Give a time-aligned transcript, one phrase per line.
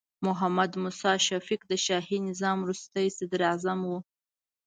[0.25, 3.93] محمد موسی شفیق د شاهي نظام وروستې صدراعظم و.